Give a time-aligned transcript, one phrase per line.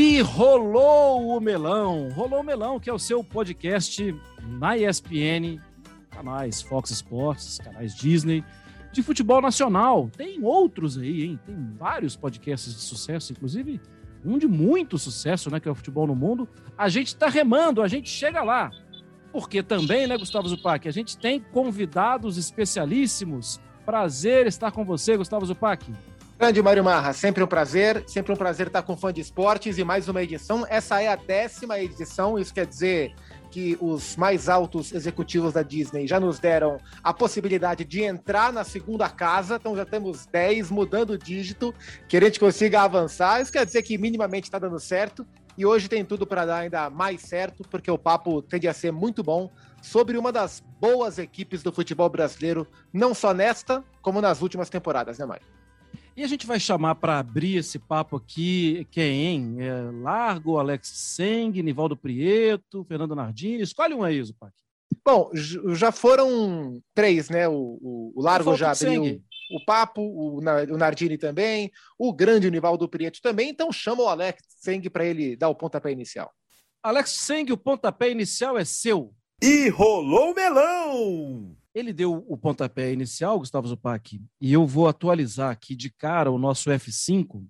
[0.00, 4.14] E rolou o melão, rolou o melão, que é o seu podcast
[4.60, 5.60] na ESPN,
[6.08, 8.44] canais Fox Sports, canais Disney,
[8.92, 10.08] de futebol nacional.
[10.16, 11.40] Tem outros aí, hein?
[11.44, 13.80] Tem vários podcasts de sucesso, inclusive
[14.24, 15.58] um de muito sucesso, né?
[15.58, 16.48] Que é o Futebol no Mundo.
[16.76, 18.70] A gente tá remando, a gente chega lá.
[19.32, 23.60] Porque também, né, Gustavo Zupac, a gente tem convidados especialíssimos.
[23.84, 25.92] Prazer estar com você, Gustavo Zupac.
[26.38, 29.82] Grande Mário Marra, sempre um prazer, sempre um prazer estar com fã de esportes e
[29.82, 30.64] mais uma edição.
[30.70, 33.12] Essa é a décima edição, isso quer dizer
[33.50, 38.62] que os mais altos executivos da Disney já nos deram a possibilidade de entrar na
[38.62, 41.74] segunda casa, então já temos 10 mudando o dígito,
[42.06, 43.42] que a gente consiga avançar.
[43.42, 46.88] Isso quer dizer que minimamente está dando certo e hoje tem tudo para dar ainda
[46.88, 49.50] mais certo, porque o papo tende a ser muito bom
[49.82, 55.18] sobre uma das boas equipes do futebol brasileiro, não só nesta, como nas últimas temporadas,
[55.18, 55.57] né, Mário?
[56.18, 59.58] E a gente vai chamar para abrir esse papo aqui quem?
[59.60, 63.62] É Largo, Alex Seng, Nivaldo Prieto, Fernando Nardini.
[63.62, 64.52] Escolhe um aí, Zupac.
[65.04, 67.46] Bom, já foram três, né?
[67.46, 72.88] O, o, o Largo já abriu o papo, o, o Nardini também, o grande Nivaldo
[72.88, 73.50] Prieto também.
[73.50, 76.32] Então chama o Alex Seng para ele dar o pontapé inicial.
[76.82, 79.14] Alex Seng, o pontapé inicial é seu.
[79.40, 81.56] E rolou o melão!
[81.74, 86.38] Ele deu o pontapé inicial, Gustavo Zupac, e eu vou atualizar aqui de cara o
[86.38, 87.46] nosso F5.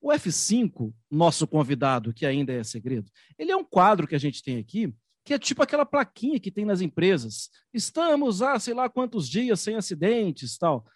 [0.00, 4.42] O F5, nosso convidado, que ainda é segredo, ele é um quadro que a gente
[4.42, 7.50] tem aqui, que é tipo aquela plaquinha que tem nas empresas.
[7.74, 10.86] Estamos há sei lá quantos dias sem acidentes tal.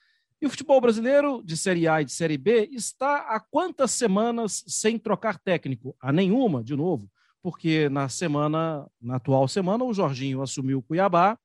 [0.41, 4.65] E o futebol brasileiro, de Série A e de Série B, está há quantas semanas
[4.67, 5.95] sem trocar técnico?
[6.01, 7.11] A nenhuma, de novo,
[7.43, 11.37] porque na semana, na atual semana, o Jorginho assumiu o Cuiabá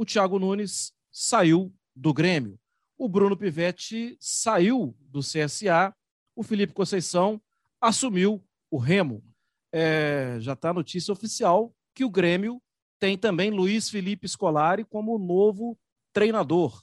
[0.00, 2.58] o Thiago Nunes saiu do Grêmio.
[2.96, 5.94] O Bruno Pivetti saiu do CSA.
[6.34, 7.38] O Felipe Conceição
[7.78, 9.22] assumiu o Remo.
[9.70, 12.62] É, já está a notícia oficial que o Grêmio
[12.98, 15.78] tem também Luiz Felipe Scolari como novo
[16.14, 16.82] treinador.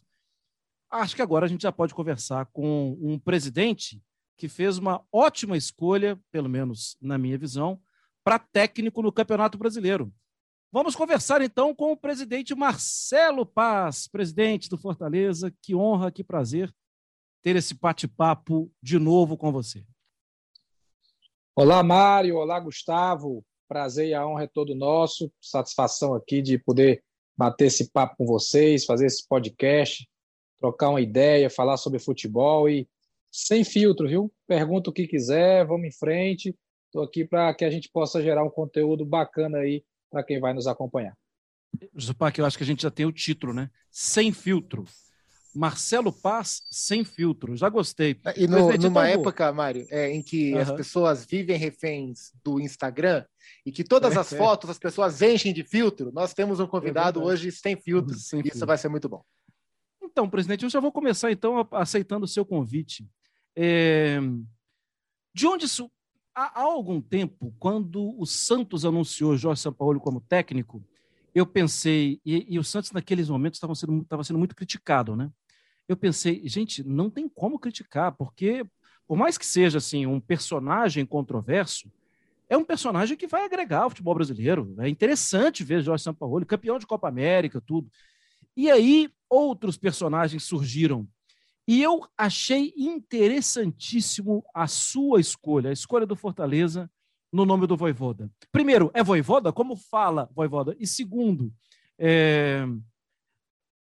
[0.88, 4.00] Acho que agora a gente já pode conversar com um presidente
[4.38, 7.82] que fez uma ótima escolha, pelo menos na minha visão,
[8.24, 10.14] para técnico no Campeonato Brasileiro.
[10.70, 15.54] Vamos conversar então com o presidente Marcelo Paz, presidente do Fortaleza.
[15.62, 16.74] Que honra, que prazer
[17.42, 19.86] ter esse bate-papo de novo com você.
[21.56, 22.36] Olá, Mário.
[22.36, 23.46] Olá, Gustavo.
[23.66, 25.32] Prazer e a honra é todo nosso.
[25.42, 27.02] Satisfação aqui de poder
[27.38, 30.06] bater esse papo com vocês, fazer esse podcast,
[30.60, 32.90] trocar uma ideia, falar sobre futebol e
[33.32, 34.34] sem filtro, viu?
[34.46, 36.54] Pergunta o que quiser, vamos em frente.
[36.88, 40.54] Estou aqui para que a gente possa gerar um conteúdo bacana aí para quem vai
[40.54, 41.16] nos acompanhar.
[42.00, 43.70] Zupac, eu acho que a gente já tem o título, né?
[43.92, 44.86] Sem filtro.
[45.54, 47.56] Marcelo Paz sem filtro.
[47.56, 48.20] Já gostei.
[48.36, 50.60] E no, numa época, Mário, é, em que uhum.
[50.60, 53.26] as pessoas vivem reféns do Instagram
[53.66, 54.38] e que todas é, as é.
[54.38, 58.16] fotos as pessoas enchem de filtro, nós temos um convidado hoje sem filtro.
[58.16, 58.68] Sem Isso filtro.
[58.68, 59.24] vai ser muito bom.
[60.04, 63.08] Então, presidente, eu já vou começar então aceitando o seu convite.
[63.56, 64.20] É...
[65.34, 65.92] De onde isso
[66.38, 70.84] há, há algum tempo, quando o Santos anunciou Jorge Sampaoli como técnico,
[71.34, 75.32] eu pensei, e, e o Santos naqueles momentos estava sendo, sendo muito criticado, né?
[75.88, 78.64] Eu pensei, gente, não tem como criticar, porque
[79.08, 81.92] por mais que seja assim um personagem controverso,
[82.50, 84.76] é um personagem que vai agregar ao futebol brasileiro.
[84.80, 87.90] É interessante ver Jorge Sampaoli, campeão de Copa América, tudo.
[88.56, 91.08] E aí outros personagens surgiram
[91.68, 96.90] e eu achei interessantíssimo a sua escolha, a escolha do Fortaleza
[97.32, 98.32] no nome do Voivoda.
[98.52, 99.52] Primeiro, é Voivoda?
[99.52, 100.76] Como fala Voivoda?
[100.80, 101.54] E segundo,
[102.00, 102.64] é...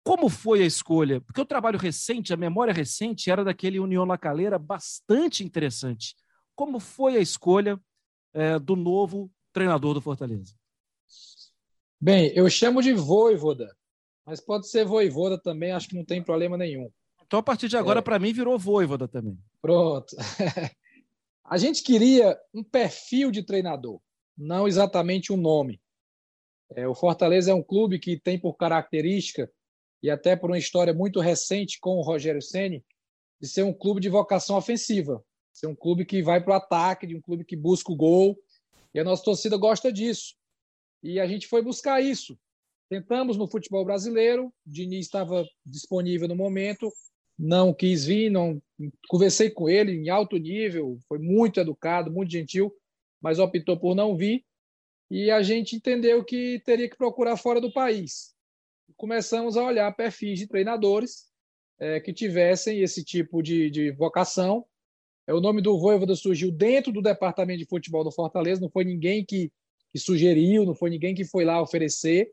[0.03, 1.19] como foi a escolha?
[1.21, 6.15] Porque o trabalho recente, a memória recente, era daquele União La Calera bastante interessante.
[6.55, 7.81] Como foi a escolha
[8.31, 10.53] é, do novo treinador do Fortaleza?
[11.99, 13.75] Bem, eu chamo de Voivoda,
[14.23, 16.91] mas pode ser Voivoda também, acho que não tem problema nenhum.
[17.31, 18.01] Então, a partir de agora, é.
[18.01, 19.39] para mim, virou voivoda também.
[19.61, 20.13] Pronto.
[21.45, 24.01] a gente queria um perfil de treinador,
[24.37, 25.79] não exatamente um nome.
[26.75, 29.49] É, o Fortaleza é um clube que tem por característica,
[30.03, 32.83] e até por uma história muito recente com o Rogério Ceni,
[33.39, 35.23] de ser um clube de vocação ofensiva,
[35.53, 38.37] ser um clube que vai para o ataque, de um clube que busca o gol,
[38.93, 40.35] e a nossa torcida gosta disso.
[41.01, 42.37] E a gente foi buscar isso.
[42.89, 46.91] Tentamos no futebol brasileiro, o Diniz estava disponível no momento,
[47.37, 48.61] não quis vir, não
[49.07, 52.73] conversei com ele em alto nível, foi muito educado, muito gentil,
[53.21, 54.43] mas optou por não vir
[55.09, 58.33] e a gente entendeu que teria que procurar fora do país.
[58.95, 61.29] Começamos a olhar perfis de treinadores
[61.79, 64.65] é, que tivessem esse tipo de, de vocação
[65.27, 68.83] É, o nome do Voivoda surgiu dentro do departamento de futebol do Fortaleza, não foi
[68.83, 69.51] ninguém que,
[69.91, 72.31] que sugeriu, não foi ninguém que foi lá oferecer.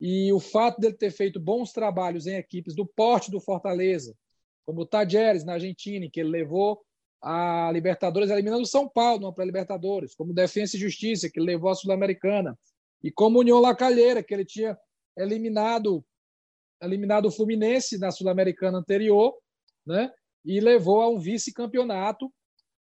[0.00, 4.16] E o fato dele ter feito bons trabalhos em equipes do porte do Fortaleza,
[4.64, 6.80] como o Tajeres na Argentina, que ele levou
[7.22, 11.74] a Libertadores eliminando o São Paulo na pré-Libertadores, como Defensa e Justiça, que levou a
[11.74, 12.58] Sul-Americana,
[13.02, 14.76] e como União Lacalheira, que ele tinha
[15.16, 16.04] eliminado
[16.82, 19.34] eliminado o Fluminense na Sul-Americana anterior,
[19.86, 20.10] né?
[20.42, 22.32] E levou a um vice-campeonato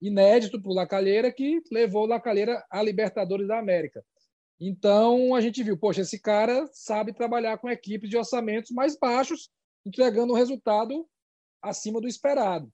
[0.02, 4.02] inédito para o Lacalheira, que levou o Lacalheira à Libertadores da América.
[4.64, 9.50] Então a gente viu, poxa, esse cara sabe trabalhar com equipes de orçamentos mais baixos,
[9.84, 11.08] entregando um resultado
[11.64, 12.72] acima do esperado.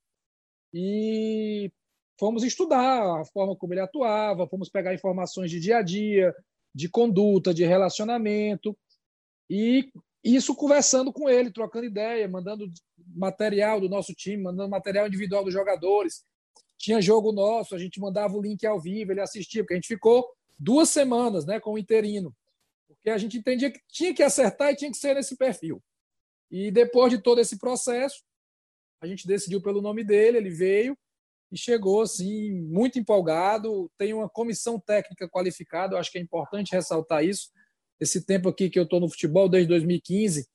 [0.74, 1.72] E
[2.20, 6.36] fomos estudar a forma como ele atuava, fomos pegar informações de dia a dia,
[6.76, 8.78] de conduta, de relacionamento,
[9.50, 9.90] e
[10.22, 12.70] isso conversando com ele, trocando ideia, mandando
[13.16, 16.26] material do nosso time, mandando material individual dos jogadores.
[16.78, 19.88] Tinha jogo nosso, a gente mandava o link ao vivo, ele assistia, porque a gente
[19.88, 22.36] ficou duas semanas né, com o interino,
[22.88, 25.82] porque a gente entendia que tinha que acertar e tinha que ser nesse perfil.
[26.50, 28.24] E depois de todo esse processo,
[29.02, 30.98] a gente decidiu pelo nome dele, ele veio
[31.52, 33.92] e chegou assim muito empolgado.
[33.98, 37.52] Tem uma comissão técnica qualificada, eu acho que é importante ressaltar isso.
[38.00, 40.48] Esse tempo aqui que eu estou no futebol desde 2015,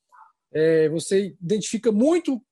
[0.53, 2.45] é, você identifica muito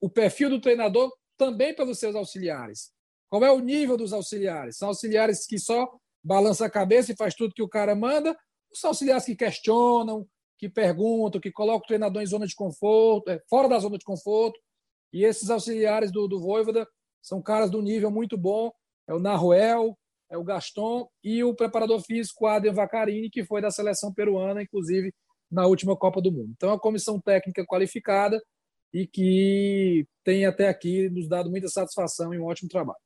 [0.00, 2.92] o perfil do treinador também pelos seus auxiliares.
[3.28, 4.76] Qual é o nível dos auxiliares?
[4.76, 8.36] São auxiliares que só balança a cabeça e faz tudo que o cara manda,
[8.72, 10.26] são auxiliares que questionam,
[10.58, 14.04] que perguntam, que colocam o treinador em zona de conforto, é, fora da zona de
[14.04, 14.58] conforto.
[15.12, 16.88] E esses auxiliares do, do Voivoda
[17.22, 18.72] são caras do nível muito bom.
[19.06, 19.96] É o Naruel,
[20.30, 25.12] é o Gaston e o preparador físico Adem Vacarini, que foi da seleção peruana, inclusive
[25.50, 26.52] na última Copa do Mundo.
[26.56, 28.42] Então, é uma comissão técnica qualificada
[28.92, 32.98] e que tem até aqui nos dado muita satisfação e um ótimo trabalho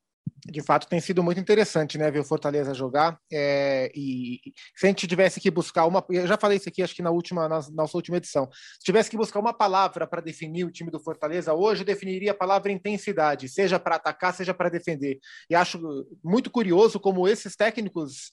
[0.51, 3.19] de fato tem sido muito interessante, né, ver o Fortaleza jogar.
[3.33, 4.41] É, e
[4.75, 7.11] se a gente tivesse que buscar uma, eu já falei isso aqui, acho que na
[7.11, 10.91] última, na nossa última edição, se tivesse que buscar uma palavra para definir o time
[10.91, 15.19] do Fortaleza hoje, eu definiria a palavra intensidade, seja para atacar, seja para defender.
[15.51, 15.79] E acho
[16.25, 18.33] muito curioso como esses técnicos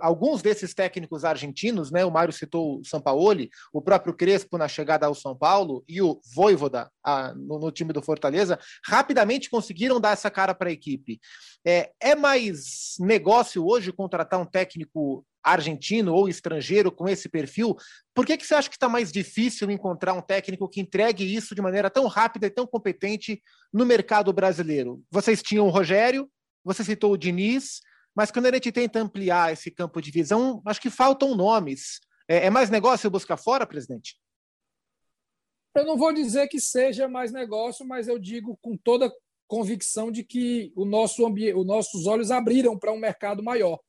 [0.00, 5.06] alguns desses técnicos argentinos, né, o Mário citou o Sampaoli, o próprio Crespo na chegada
[5.06, 10.12] ao São Paulo e o Voivoda uh, no, no, time do Fortaleza, rapidamente conseguiram dar
[10.12, 11.20] essa cara para a equipe.
[11.64, 17.76] É, é mais negócio hoje contratar um técnico argentino ou estrangeiro com esse perfil?
[18.14, 21.54] Por que, que você acha que está mais difícil encontrar um técnico que entregue isso
[21.54, 23.42] de maneira tão rápida e tão competente
[23.72, 25.02] no mercado brasileiro?
[25.10, 26.30] Vocês tinham o Rogério,
[26.64, 27.80] você citou o Diniz,
[28.14, 32.00] mas quando a gente tenta ampliar esse campo de visão, acho que faltam nomes.
[32.28, 34.20] É, é mais negócio buscar fora, presidente?
[35.74, 39.12] Eu não vou dizer que seja mais negócio, mas eu digo com toda
[39.46, 43.80] convicção de que o nosso os nossos olhos abriram para um mercado maior.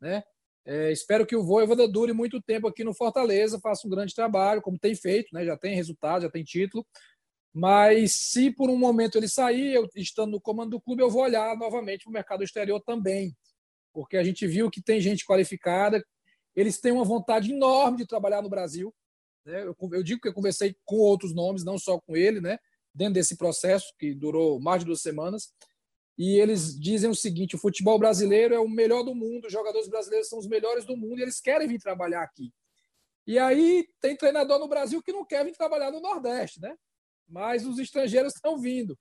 [0.00, 0.22] Né?
[0.64, 4.62] É, espero que o Voivoda dure muito tempo aqui no Fortaleza, faça um grande trabalho,
[4.62, 5.44] como tem feito, né?
[5.44, 6.84] já tem resultado, já tem título.
[7.54, 11.22] Mas se por um momento ele sair, eu estando no comando do clube, eu vou
[11.22, 13.36] olhar novamente para o mercado exterior também
[13.92, 16.04] porque a gente viu que tem gente qualificada,
[16.54, 18.94] eles têm uma vontade enorme de trabalhar no Brasil.
[19.44, 19.62] Né?
[19.64, 22.58] Eu, eu, digo que eu conversei com outros nomes, não só com ele, né?
[22.94, 25.52] dentro desse processo, que durou mais de duas semanas,
[26.16, 29.88] e eles dizem o seguinte: o futebol brasileiro é o melhor do mundo, os jogadores
[29.88, 32.52] brasileiros são os melhores do mundo e eles querem vir trabalhar aqui.
[33.26, 36.76] E aí tem treinador no Brasil que não quer vir trabalhar no Nordeste, né?
[37.28, 38.98] Mas os estrangeiros estão vindo.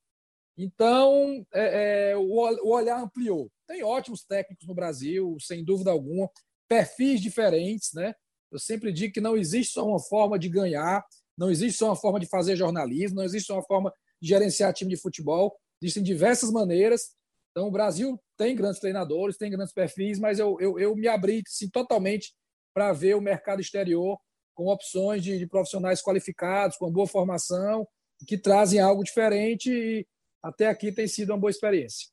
[0.57, 3.51] Então, é, é, o, o olhar ampliou.
[3.71, 6.29] Tem ótimos técnicos no Brasil, sem dúvida alguma,
[6.67, 8.13] perfis diferentes, né?
[8.51, 11.01] Eu sempre digo que não existe só uma forma de ganhar,
[11.37, 14.73] não existe só uma forma de fazer jornalismo, não existe só uma forma de gerenciar
[14.73, 17.11] time de futebol, existem diversas maneiras.
[17.51, 21.41] Então, o Brasil tem grandes treinadores, tem grandes perfis, mas eu, eu, eu me abri
[21.47, 22.33] sim, totalmente
[22.73, 24.19] para ver o mercado exterior
[24.53, 27.87] com opções de, de, profissionais qualificados, com boa formação,
[28.27, 30.05] que trazem algo diferente e
[30.43, 32.09] até aqui tem sido uma boa experiência.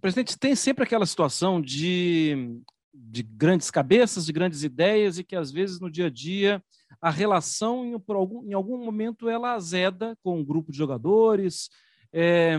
[0.00, 2.60] Presidente, tem sempre aquela situação de,
[2.92, 6.62] de grandes cabeças, de grandes ideias, e que às vezes no dia a dia
[7.00, 11.68] a relação, em, algum, em algum momento, ela azeda com um grupo de jogadores.
[12.12, 12.56] É,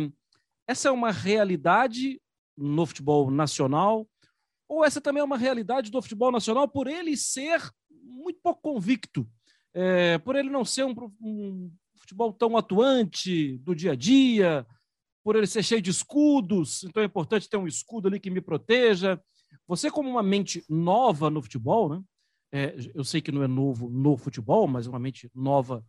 [0.67, 2.21] essa é uma realidade
[2.55, 4.07] no futebol nacional,
[4.67, 7.61] ou essa também é uma realidade do futebol nacional por ele ser
[8.03, 9.27] muito pouco convicto,
[9.73, 14.65] é, por ele não ser um, um futebol tão atuante do dia a dia,
[15.25, 18.39] por ele ser cheio de escudos, então é importante ter um escudo ali que me
[18.39, 19.19] proteja.
[19.67, 22.03] Você, como uma mente nova no futebol, né?
[22.51, 25.83] É, eu sei que não é novo no futebol, mas uma mente nova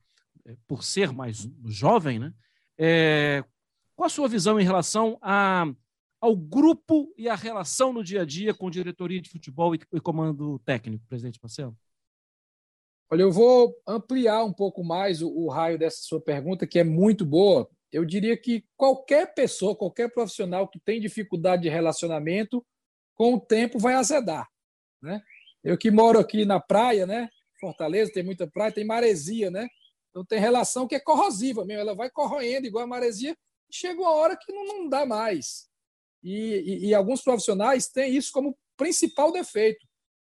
[0.47, 2.33] é, por ser mais jovem, né?
[2.79, 3.45] É,
[3.95, 5.67] Qual a sua visão em relação a,
[6.19, 10.01] ao grupo e a relação no dia a dia com diretoria de futebol e, e
[10.01, 11.77] comando técnico, presidente Marcelo?
[13.11, 16.85] Olha, eu vou ampliar um pouco mais o, o raio dessa sua pergunta, que é
[16.85, 17.69] muito boa.
[17.93, 22.65] Eu diria que qualquer pessoa, qualquer profissional que tem dificuldade de relacionamento,
[23.15, 24.49] com o tempo vai azedar.
[25.01, 25.23] Né?
[25.65, 27.29] Eu que moro aqui na praia, né?
[27.61, 29.67] Fortaleza tem muita praia, tem maresia, né?
[30.11, 33.37] Então tem relação que é corrosiva mesmo, ela vai corroendo igual a maresia,
[33.71, 35.69] chega uma hora que não, não dá mais.
[36.23, 39.87] E, e, e, alguns profissionais têm isso como principal defeito.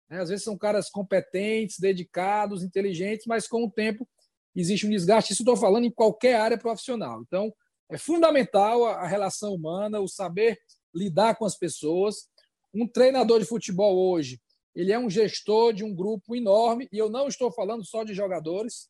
[0.10, 0.20] Né?
[0.20, 4.08] Às vezes são caras competentes, dedicados, inteligentes, mas com o tempo
[4.56, 5.34] existe um desgaste.
[5.34, 7.22] Isso estou falando em qualquer área profissional.
[7.22, 7.54] Então,
[7.90, 10.58] é fundamental a, relação humana, o saber
[10.94, 12.28] lidar com as pessoas.
[12.74, 14.40] Um treinador de futebol hoje,
[14.76, 18.14] ele é um gestor de um grupo enorme, e eu não estou falando só de
[18.14, 18.90] jogadores,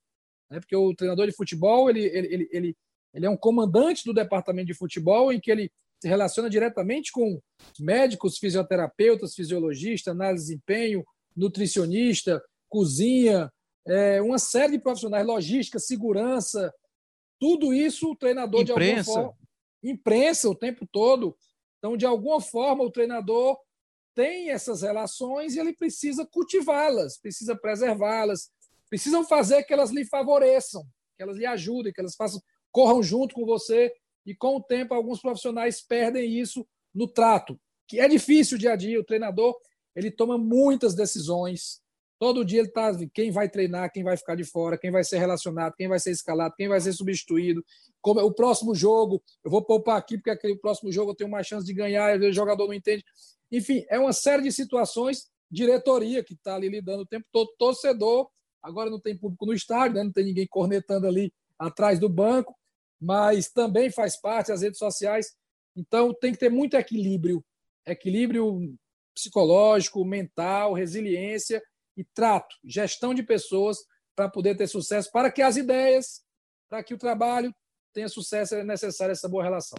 [0.50, 0.60] né?
[0.60, 2.78] porque o treinador de futebol ele, ele, ele,
[3.14, 7.40] ele é um comandante do departamento de futebol em que ele se relaciona diretamente com
[7.80, 11.04] médicos, fisioterapeutas, fisiologistas, análise de desempenho,
[11.36, 13.52] nutricionista, cozinha,
[13.88, 16.74] é, uma série de profissionais, logística, segurança,
[17.40, 19.04] tudo isso o treinador imprensa.
[19.04, 19.48] de alguma forma.
[19.84, 21.38] Imprensa o tempo todo.
[21.78, 23.58] Então, de alguma forma, o treinador
[24.16, 28.50] tem essas relações e ele precisa cultivá-las, precisa preservá-las,
[28.90, 30.84] precisam fazer que elas lhe favoreçam,
[31.16, 33.94] que elas lhe ajudem, que elas façam, corram junto com você.
[34.26, 38.76] E com o tempo, alguns profissionais perdem isso no trato, que é difícil dia a
[38.76, 39.00] dia.
[39.00, 39.56] O treinador
[39.96, 41.82] ele toma muitas decisões,
[42.18, 45.18] Todo dia ele está quem vai treinar, quem vai ficar de fora, quem vai ser
[45.18, 47.64] relacionado, quem vai ser escalado, quem vai ser substituído.
[48.02, 51.46] Como o próximo jogo, eu vou poupar aqui porque aquele próximo jogo eu tenho mais
[51.46, 53.04] chance de ganhar, e o jogador não entende.
[53.52, 55.30] Enfim, é uma série de situações.
[55.52, 58.30] Diretoria que está ali lidando o tempo todo, torcedor.
[58.64, 60.04] Agora não tem público no estádio, né?
[60.04, 62.56] não tem ninguém cornetando ali atrás do banco,
[63.00, 65.36] mas também faz parte das redes sociais.
[65.76, 67.44] Então tem que ter muito equilíbrio,
[67.86, 68.74] equilíbrio
[69.14, 71.62] psicológico, mental, resiliência
[71.96, 73.78] e trato, gestão de pessoas
[74.16, 76.22] para poder ter sucesso, para que as ideias,
[76.70, 77.54] para que o trabalho
[77.94, 79.78] tenha sucesso, é necessária essa boa relação.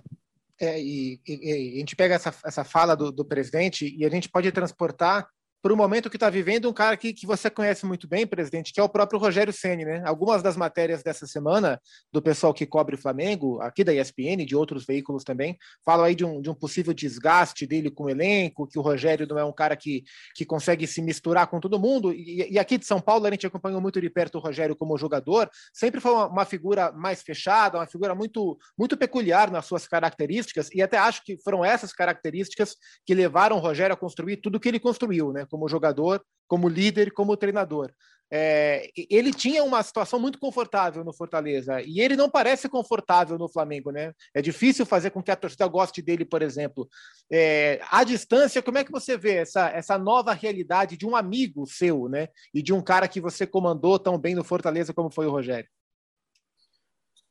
[0.58, 4.10] É, e, e, e, a gente pega essa, essa fala do, do presidente e a
[4.10, 5.28] gente pode transportar
[5.66, 8.72] para o momento que está vivendo um cara que, que você conhece muito bem, presidente,
[8.72, 10.00] que é o próprio Rogério Ceni, né?
[10.06, 11.80] Algumas das matérias dessa semana
[12.12, 16.14] do pessoal que cobre o Flamengo, aqui da ESPN, de outros veículos também, falam aí
[16.14, 19.44] de um, de um possível desgaste dele com o elenco, que o Rogério não é
[19.44, 20.04] um cara que,
[20.36, 22.12] que consegue se misturar com todo mundo.
[22.12, 24.96] E, e aqui de São Paulo a gente acompanhou muito de perto o Rogério como
[24.96, 29.88] jogador, sempre foi uma, uma figura mais fechada, uma figura muito, muito peculiar nas suas
[29.88, 34.60] características, e até acho que foram essas características que levaram o Rogério a construir tudo
[34.60, 35.44] que ele construiu, né?
[35.56, 37.90] Como jogador, como líder, como treinador.
[38.30, 43.48] É, ele tinha uma situação muito confortável no Fortaleza e ele não parece confortável no
[43.48, 44.12] Flamengo, né?
[44.34, 46.88] É difícil fazer com que a torcida goste dele, por exemplo.
[47.32, 51.66] É, à distância, como é que você vê essa, essa nova realidade de um amigo
[51.66, 52.28] seu, né?
[52.52, 55.70] E de um cara que você comandou tão bem no Fortaleza como foi o Rogério?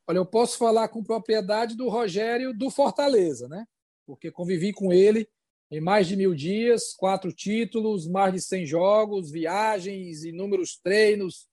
[0.08, 3.66] Olha, eu posso falar com propriedade do Rogério do Fortaleza, né?
[4.06, 5.28] Porque convivi com ele
[5.70, 11.48] em mais de mil dias, quatro títulos, mais de 100 jogos, viagens, inúmeros treinos.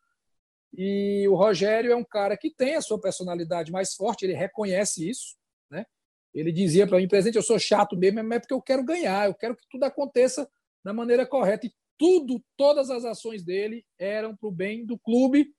[0.76, 5.10] E o Rogério é um cara que tem a sua personalidade mais forte, ele reconhece
[5.10, 5.36] isso.
[5.70, 5.86] Né?
[6.34, 9.28] Ele dizia para mim, presidente, eu sou chato mesmo, mas é porque eu quero ganhar,
[9.28, 10.50] eu quero que tudo aconteça
[10.84, 11.66] da maneira correta.
[11.66, 15.54] E tudo, todas as ações dele eram para o bem do clube,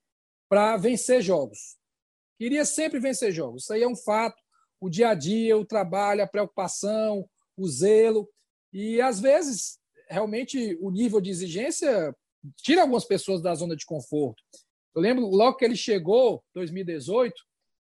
[0.49, 1.77] para vencer jogos.
[2.39, 4.43] Queria sempre vencer jogos, isso aí é um fato.
[4.81, 8.29] O dia a dia, o trabalho, a preocupação, o zelo.
[8.75, 9.79] E, às vezes,
[10.09, 12.13] realmente, o nível de exigência
[12.57, 14.43] tira algumas pessoas da zona de conforto.
[14.95, 17.33] Eu lembro, logo que ele chegou, 2018,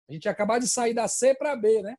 [0.08, 1.96] a gente acabou de sair da C para B, né?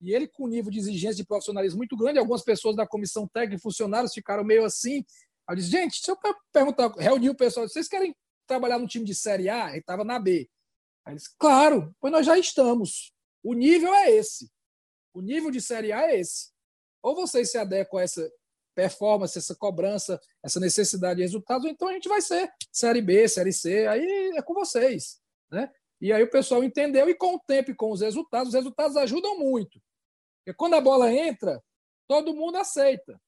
[0.00, 3.62] E ele, com nível de exigência de profissionalismo muito grande, algumas pessoas da comissão técnica,
[3.62, 5.04] funcionários, ficaram meio assim.
[5.48, 6.16] Eu disse, gente, se eu
[6.52, 8.14] perguntar, reunir o pessoal, vocês querem
[8.46, 9.68] trabalhar no time de Série A?
[9.70, 10.48] Ele estava na B.
[11.04, 13.12] Aí eles, claro, pois nós já estamos.
[13.42, 14.50] O nível é esse.
[15.12, 16.51] O nível de Série A é esse.
[17.02, 18.30] Ou vocês se adequam a essa
[18.74, 23.28] performance, essa cobrança, essa necessidade de resultados, ou então a gente vai ser Série B,
[23.28, 25.20] Série C, aí é com vocês.
[25.50, 25.70] Né?
[26.00, 28.96] E aí o pessoal entendeu, e com o tempo e com os resultados, os resultados
[28.96, 29.80] ajudam muito.
[30.38, 31.62] Porque quando a bola entra,
[32.08, 33.20] todo mundo aceita.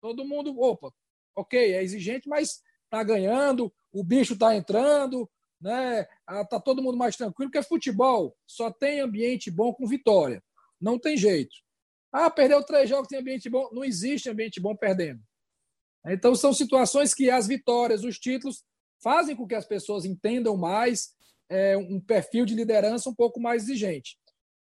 [0.00, 0.92] Todo mundo, opa,
[1.34, 5.28] ok, é exigente, mas está ganhando, o bicho está entrando,
[5.60, 6.06] né?
[6.26, 10.42] Ah, tá todo mundo mais tranquilo, porque futebol só tem ambiente bom com vitória.
[10.80, 11.56] Não tem jeito.
[12.12, 13.68] Ah, perdeu três jogos, tem ambiente bom.
[13.72, 15.20] Não existe ambiente bom perdendo.
[16.06, 18.64] Então, são situações que as vitórias, os títulos,
[19.02, 21.14] fazem com que as pessoas entendam mais
[21.48, 24.16] é, um perfil de liderança um pouco mais exigente.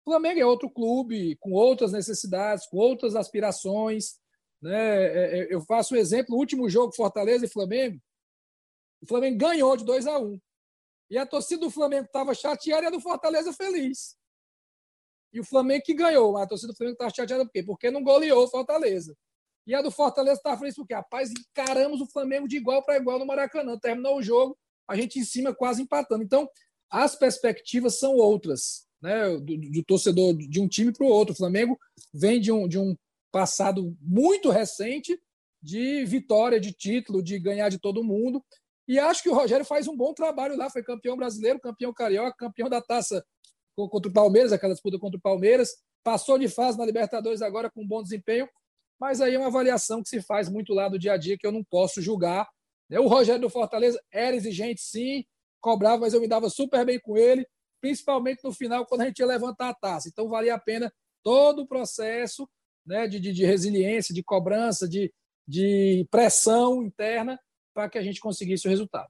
[0.05, 4.19] O Flamengo é outro clube, com outras necessidades, com outras aspirações.
[4.61, 5.03] Né?
[5.03, 7.99] É, é, eu faço um exemplo: o último jogo Fortaleza e Flamengo,
[9.01, 10.39] o Flamengo ganhou de 2 a 1
[11.09, 14.15] E a torcida do Flamengo estava chateada e a do Fortaleza feliz.
[15.33, 16.37] E o Flamengo que ganhou.
[16.37, 17.63] A torcida do Flamengo estava chateada por quê?
[17.63, 19.15] Porque não goleou o Fortaleza.
[19.65, 23.19] E a do Fortaleza estava feliz porque, rapaz, encaramos o Flamengo de igual para igual
[23.19, 23.77] no Maracanã.
[23.77, 24.57] Terminou o jogo,
[24.87, 26.23] a gente em cima quase empatando.
[26.23, 26.49] Então,
[26.89, 31.33] as perspectivas são outras né, do, do torcedor de um time para o outro.
[31.33, 31.79] O Flamengo
[32.13, 32.95] vem de um, de um
[33.31, 35.17] passado muito recente
[35.61, 38.43] de vitória, de título, de ganhar de todo mundo.
[38.87, 40.69] E acho que o Rogério faz um bom trabalho lá.
[40.69, 43.23] Foi campeão brasileiro, campeão carioca, campeão da taça
[43.89, 45.69] contra o Palmeiras, aquela disputa contra o Palmeiras.
[46.03, 48.47] Passou de fase na Libertadores agora com bom desempenho.
[48.99, 51.45] Mas aí é uma avaliação que se faz muito lá do dia a dia que
[51.45, 52.47] eu não posso julgar.
[52.91, 55.23] O Rogério do Fortaleza era exigente, sim,
[55.61, 57.45] cobrava, mas eu me dava super bem com ele
[57.81, 60.07] principalmente no final, quando a gente ia levantar a taça.
[60.07, 62.47] Então, valia a pena todo o processo
[62.85, 65.11] né, de, de, de resiliência, de cobrança, de,
[65.47, 67.39] de pressão interna
[67.73, 69.09] para que a gente conseguisse o resultado.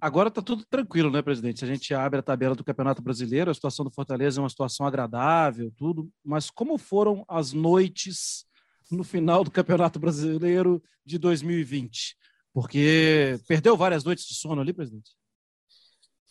[0.00, 1.64] Agora está tudo tranquilo, né, presidente?
[1.64, 4.86] A gente abre a tabela do Campeonato Brasileiro, a situação do Fortaleza é uma situação
[4.86, 6.10] agradável, tudo.
[6.24, 8.46] Mas como foram as noites
[8.90, 12.16] no final do Campeonato Brasileiro de 2020?
[12.52, 15.10] Porque perdeu várias noites de sono ali, presidente?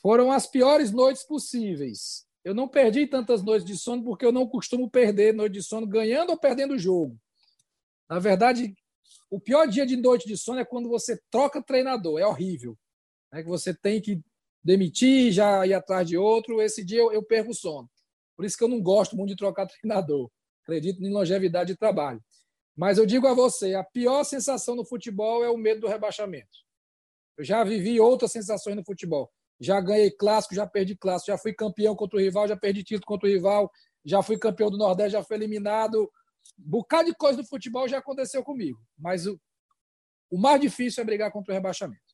[0.02, 2.26] Foram as piores noites possíveis.
[2.44, 5.86] Eu não perdi tantas noites de sono porque eu não costumo perder noite de sono
[5.86, 7.20] ganhando ou perdendo o jogo.
[8.10, 8.74] Na verdade,
[9.30, 12.20] o pior dia de noite de sono é quando você troca treinador.
[12.20, 12.78] É horrível.
[13.34, 14.22] É que você tem que
[14.64, 16.62] demitir, já ir atrás de outro.
[16.62, 17.90] Esse dia eu, eu perco o sono.
[18.36, 20.30] Por isso que eu não gosto muito de trocar treinador.
[20.64, 22.22] Acredito em longevidade de trabalho.
[22.76, 26.66] Mas eu digo a você, a pior sensação no futebol é o medo do rebaixamento.
[27.38, 31.54] Eu já vivi outras sensações no futebol já ganhei clássico, já perdi clássico, já fui
[31.54, 33.72] campeão contra o rival, já perdi título contra o rival,
[34.06, 36.12] já fui campeão do Nordeste, já fui eliminado.
[36.60, 39.40] Um bocado de coisa do futebol já aconteceu comigo, mas o,
[40.30, 42.07] o mais difícil é brigar contra o rebaixamento.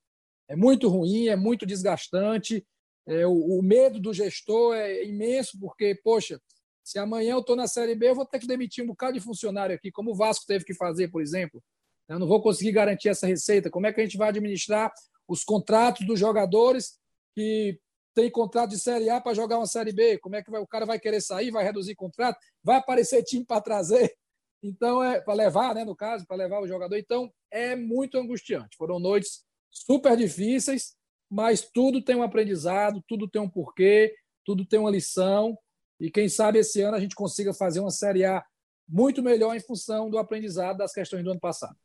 [0.53, 2.63] É muito ruim, é muito desgastante.
[3.07, 6.39] É, o, o medo do gestor é imenso, porque, poxa,
[6.83, 9.19] se amanhã eu estou na Série B, eu vou ter que demitir um bocado de
[9.19, 11.59] funcionário aqui, como o Vasco teve que fazer, por exemplo.
[12.07, 13.71] Eu não vou conseguir garantir essa receita.
[13.71, 14.93] Como é que a gente vai administrar
[15.27, 16.99] os contratos dos jogadores
[17.33, 17.79] que
[18.13, 20.19] tem contrato de Série A para jogar uma Série B.
[20.19, 23.43] Como é que vai, o cara vai querer sair, vai reduzir contrato, vai aparecer time
[23.43, 24.13] para trazer.
[24.61, 26.95] Então, é para levar, né, no caso, para levar o jogador.
[26.95, 28.77] Então, é muito angustiante.
[28.77, 30.95] Foram noites super difíceis,
[31.29, 35.57] mas tudo tem um aprendizado, tudo tem um porquê, tudo tem uma lição.
[35.99, 38.43] E quem sabe esse ano a gente consiga fazer uma Série A
[38.87, 41.75] muito melhor em função do aprendizado das questões do ano passado.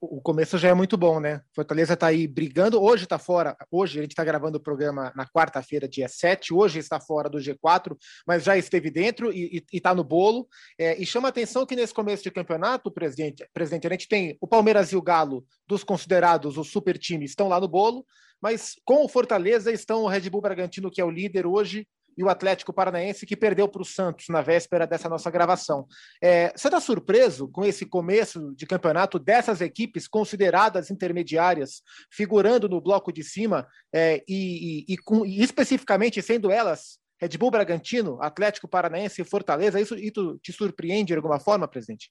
[0.00, 1.42] O começo já é muito bom, né?
[1.54, 2.82] Fortaleza está aí brigando.
[2.82, 3.56] Hoje está fora.
[3.70, 6.54] Hoje a gente está gravando o programa na quarta-feira, dia 7.
[6.54, 10.48] Hoje está fora do G4, mas já esteve dentro e está no bolo.
[10.78, 14.46] É, e chama atenção que nesse começo de campeonato, presidente, presidente, a gente tem o
[14.46, 18.06] Palmeiras e o Galo, dos considerados os super times, estão lá no bolo.
[18.40, 22.24] Mas com o Fortaleza estão o Red Bull Bragantino, que é o líder hoje, e
[22.24, 25.86] o Atlético Paranaense, que perdeu para o Santos na véspera dessa nossa gravação.
[26.22, 32.80] É, você está surpreso com esse começo de campeonato dessas equipes consideradas intermediárias, figurando no
[32.80, 38.18] bloco de cima, é, e, e, e, com, e, especificamente sendo elas Red Bull Bragantino,
[38.20, 39.80] Atlético Paranaense e Fortaleza?
[39.80, 42.10] Isso, isso te surpreende de alguma forma, presidente?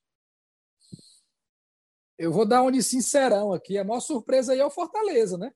[2.18, 3.78] Eu vou dar um de sincerão aqui.
[3.78, 5.52] A maior surpresa aí é o Fortaleza, né?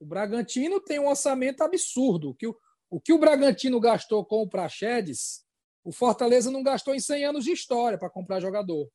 [0.00, 2.56] O Bragantino tem um orçamento absurdo, que o
[2.90, 5.44] o que o Bragantino gastou com o Praxedes,
[5.84, 8.90] o Fortaleza não gastou em 100 anos de história para comprar jogador.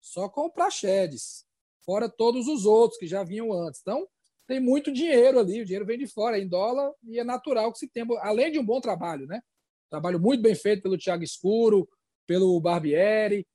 [0.00, 1.44] Só com o Praxedes.
[1.84, 3.80] Fora todos os outros que já vinham antes.
[3.80, 4.08] Então,
[4.46, 7.78] tem muito dinheiro ali, o dinheiro vem de fora, em dólar, e é natural que
[7.78, 9.42] se tenha, além de um bom trabalho, né?
[9.90, 11.88] Trabalho muito bem feito pelo Thiago Escuro,
[12.26, 13.46] pelo Barbieri,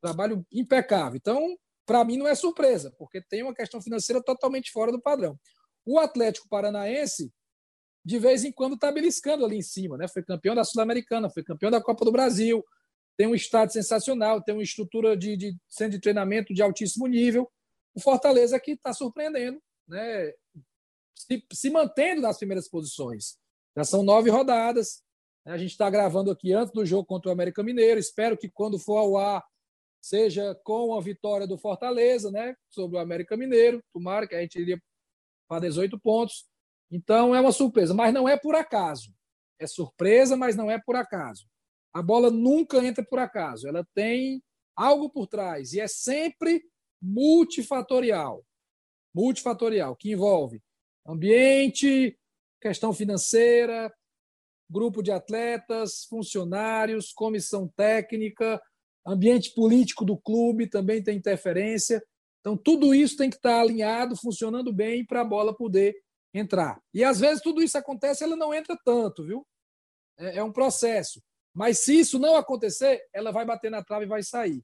[0.00, 1.16] trabalho impecável.
[1.16, 5.38] Então, para mim não é surpresa, porque tem uma questão financeira totalmente fora do padrão.
[5.84, 7.30] O Atlético Paranaense
[8.04, 10.08] de vez em quando está beliscando ali em cima, né?
[10.08, 12.64] Foi campeão da Sul-Americana, foi campeão da Copa do Brasil,
[13.18, 17.50] tem um estádio sensacional, tem uma estrutura de, de centro de treinamento de altíssimo nível.
[17.92, 20.32] O Fortaleza que está surpreendendo, né?
[21.16, 23.36] Se, se, mantendo nas primeiras posições.
[23.76, 25.02] Já são nove rodadas.
[25.44, 25.52] Né?
[25.52, 27.98] A gente está gravando aqui antes do jogo contra o América Mineiro.
[27.98, 29.44] Espero que quando for ao ar
[30.00, 32.54] seja com a vitória do Fortaleza, né?
[32.70, 33.82] Sobre o América Mineiro.
[33.92, 34.80] Tomara que a gente iria
[35.48, 36.46] para 18 pontos.
[36.90, 39.12] Então é uma surpresa, mas não é por acaso.
[39.58, 41.46] É surpresa, mas não é por acaso.
[41.92, 44.42] A bola nunca entra por acaso, ela tem
[44.76, 46.62] algo por trás e é sempre
[47.02, 48.44] multifatorial.
[49.14, 50.62] Multifatorial, que envolve
[51.06, 52.16] ambiente,
[52.60, 53.92] questão financeira,
[54.70, 58.60] grupo de atletas, funcionários, comissão técnica,
[59.06, 62.02] ambiente político do clube também tem interferência.
[62.40, 65.96] Então, tudo isso tem que estar alinhado, funcionando bem para a bola poder
[66.32, 66.80] entrar.
[66.92, 69.46] E às vezes tudo isso acontece, ela não entra tanto, viu?
[70.18, 71.22] É, é um processo.
[71.54, 74.62] Mas se isso não acontecer, ela vai bater na trave e vai sair.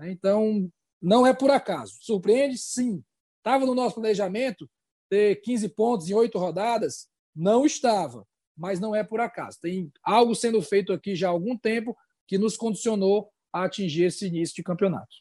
[0.00, 1.98] Então, não é por acaso.
[2.00, 2.58] Surpreende?
[2.58, 3.02] Sim.
[3.38, 4.70] Estava no nosso planejamento
[5.08, 7.08] ter 15 pontos em oito rodadas?
[7.34, 9.58] Não estava, mas não é por acaso.
[9.60, 14.26] Tem algo sendo feito aqui já há algum tempo que nos condicionou a atingir esse
[14.26, 15.16] início de campeonato.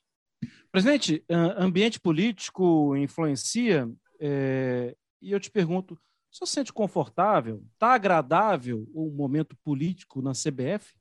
[0.71, 5.99] Presidente, ambiente político influencia, é, e eu te pergunto,
[6.31, 7.63] você se sente confortável?
[7.73, 10.95] Está agradável o momento político na CBF?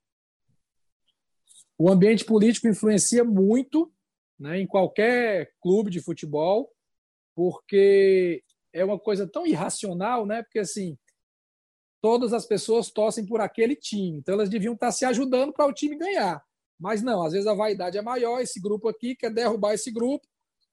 [1.77, 3.91] O ambiente político influencia muito
[4.39, 6.71] né, em qualquer clube de futebol,
[7.35, 10.41] porque é uma coisa tão irracional, né?
[10.43, 10.97] Porque assim,
[12.01, 15.73] todas as pessoas torcem por aquele time, então elas deviam estar se ajudando para o
[15.73, 16.43] time ganhar.
[16.79, 20.27] Mas não, às vezes a vaidade é maior, esse grupo aqui quer derrubar esse grupo,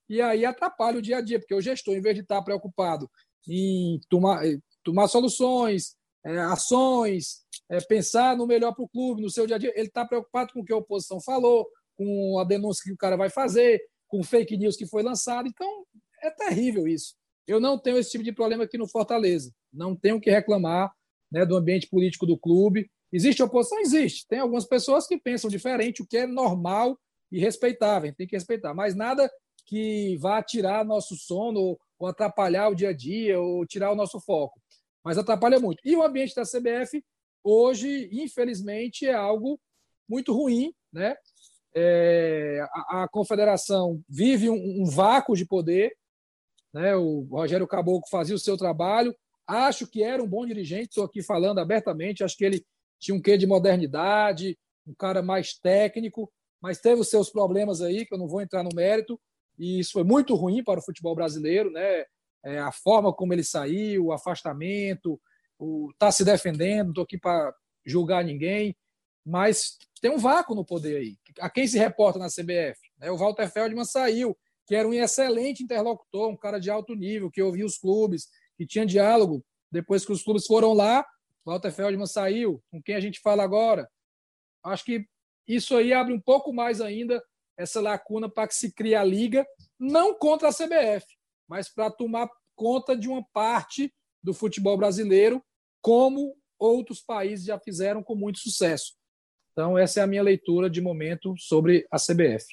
[0.09, 3.11] e aí atrapalha o dia a dia, porque o gestor, em vez de estar preocupado
[3.49, 4.43] em tomar,
[4.83, 9.59] tomar soluções, é, ações, é, pensar no melhor para o clube, no seu dia a
[9.59, 12.97] dia, ele está preocupado com o que a oposição falou, com a denúncia que o
[12.97, 15.47] cara vai fazer, com fake news que foi lançado.
[15.49, 15.85] Então,
[16.23, 17.15] é terrível isso.
[17.47, 19.53] Eu não tenho esse tipo de problema aqui no Fortaleza.
[19.73, 20.93] Não tenho que reclamar
[21.31, 22.91] né, do ambiente político do clube.
[23.13, 23.81] Existe oposição?
[23.81, 24.27] Existe.
[24.27, 26.99] Tem algumas pessoas que pensam diferente, o que é normal
[27.31, 28.73] e respeitável, tem que respeitar.
[28.73, 29.31] Mas nada
[29.67, 34.21] que vá tirar nosso sono ou atrapalhar o dia a dia ou tirar o nosso
[34.21, 34.61] foco.
[35.03, 35.81] Mas atrapalha muito.
[35.85, 37.03] E o ambiente da CBF,
[37.43, 39.59] hoje, infelizmente, é algo
[40.09, 40.73] muito ruim.
[40.93, 41.17] Né?
[41.75, 45.97] É, a, a, confederação vive um, um vácuo de poder.
[46.73, 46.95] Né?
[46.95, 49.15] O Rogério Caboclo fazia o seu trabalho.
[49.47, 52.23] Acho que era um bom dirigente, estou aqui falando abertamente.
[52.23, 52.65] Acho que ele
[52.99, 58.07] tinha um quê de modernidade, um cara mais técnico, mas teve os seus problemas aí,
[58.07, 59.21] que eu não vou entrar no mérito,
[59.59, 62.05] e isso foi muito ruim para o futebol brasileiro, né?
[62.45, 65.21] É, a forma como ele saiu, o afastamento,
[65.59, 67.55] o tá se defendendo, não estou aqui para
[67.87, 68.77] julgar ninguém,
[69.25, 71.17] mas tem um vácuo no poder aí.
[71.41, 72.79] A quem se reporta na CBF?
[72.99, 73.11] Né?
[73.11, 74.37] O Walter Feldman saiu,
[74.67, 78.67] que era um excelente interlocutor, um cara de alto nível, que ouvia os clubes, que
[78.67, 79.45] tinha diálogo.
[79.71, 81.05] Depois que os clubes foram lá,
[81.45, 83.89] Walter Feldman saiu, com quem a gente fala agora.
[84.63, 85.07] Acho que
[85.47, 87.23] isso aí abre um pouco mais ainda
[87.57, 89.47] essa lacuna para que se crie a liga,
[89.79, 91.07] não contra a CBF,
[91.49, 95.43] mas para tomar conta de uma parte do futebol brasileiro,
[95.83, 98.95] como outros países já fizeram com muito sucesso.
[99.53, 102.45] Então, essa é a minha leitura de momento sobre a CBF.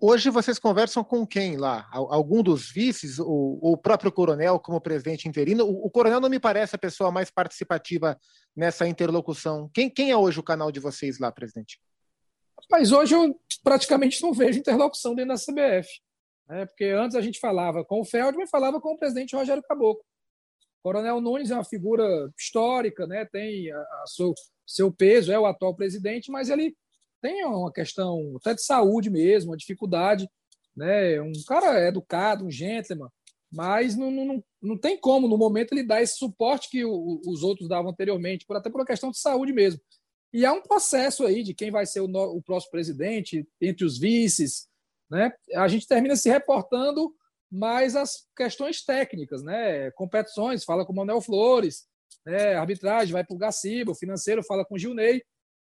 [0.00, 1.88] Hoje vocês conversam com quem lá?
[1.92, 3.18] Algum dos vices?
[3.20, 5.64] O, o próprio coronel como presidente interino?
[5.64, 8.18] O, o, coronel não me parece a pessoa mais participativa
[8.56, 9.70] nessa interlocução.
[9.72, 11.78] Quem, quem é hoje o canal de vocês lá, presidente?
[12.72, 16.00] Mas hoje eu praticamente não vejo interlocução dentro da CBF.
[16.48, 16.64] Né?
[16.64, 20.02] Porque antes a gente falava com o Feldman falava com o presidente Rogério Caboclo.
[20.80, 23.26] O Coronel Nunes é uma figura histórica, né?
[23.26, 24.32] tem a, a seu,
[24.66, 26.74] seu peso, é o atual presidente, mas ele
[27.20, 30.26] tem uma questão até de saúde mesmo, uma dificuldade.
[30.74, 31.20] Né?
[31.20, 33.10] Um cara educado, um gentleman,
[33.52, 37.42] mas não, não, não tem como, no momento, ele dar esse suporte que o, os
[37.42, 39.78] outros davam anteriormente, por, até por uma questão de saúde mesmo.
[40.32, 43.84] E há um processo aí de quem vai ser o, no, o próximo presidente, entre
[43.84, 44.66] os vices.
[45.10, 45.32] Né?
[45.54, 47.14] A gente termina se reportando
[47.50, 49.90] mais as questões técnicas, né?
[49.90, 51.86] competições, fala com o Manuel Flores,
[52.24, 52.54] né?
[52.54, 55.22] arbitragem vai para o Gaciba, o financeiro fala com o Gilney,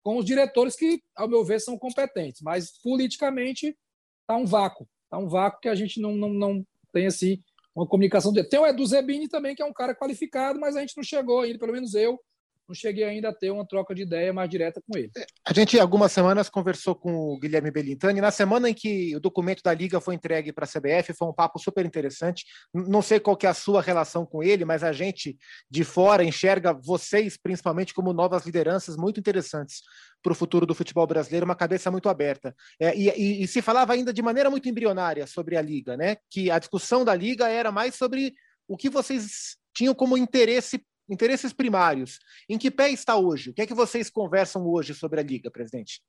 [0.03, 3.77] com os diretores que, ao meu ver, são competentes, mas politicamente
[4.23, 7.41] está um vácuo, está um vácuo que a gente não, não, não tem assim
[7.75, 8.33] uma comunicação.
[8.33, 11.43] Tem o Edu Zebini também, que é um cara qualificado, mas a gente não chegou
[11.43, 12.19] ainda, pelo menos eu,
[12.69, 15.11] não cheguei ainda a ter uma troca de ideia mais direta com ele.
[15.45, 18.21] A gente, algumas semanas, conversou com o Guilherme Belintani.
[18.21, 21.33] Na semana em que o documento da Liga foi entregue para a CBF, foi um
[21.33, 22.45] papo super interessante.
[22.75, 25.39] Não sei qual que é a sua relação com ele, mas a gente
[25.71, 29.81] de fora enxerga vocês, principalmente, como novas lideranças muito interessantes
[30.23, 32.55] para o futuro do futebol brasileiro, uma cabeça muito aberta.
[32.79, 36.17] É, e, e, e se falava ainda de maneira muito embrionária sobre a Liga, né?
[36.31, 38.35] que a discussão da Liga era mais sobre
[38.67, 42.19] o que vocês tinham como interesse interesses primários.
[42.49, 43.51] Em que pé está hoje?
[43.51, 46.03] O que é que vocês conversam hoje sobre a Liga, presidente?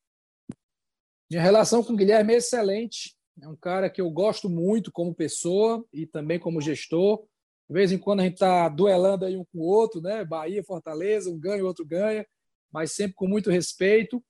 [1.30, 3.16] Minha relação com o Guilherme é excelente.
[3.42, 7.24] É um cara que eu gosto muito como pessoa e também como gestor.
[7.70, 10.26] De vez em quando a gente está duelando aí um com o outro, né?
[10.26, 12.26] Bahia, Fortaleza, um ganha, o outro ganha,
[12.72, 14.24] mas sempre com muito respeito.